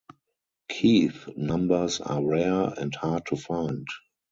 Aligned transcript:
Keith 0.67 1.29
numbers 1.37 2.01
are 2.01 2.25
rare 2.25 2.73
and 2.75 2.95
hard 2.95 3.23
to 3.27 3.35
find. 3.35 3.85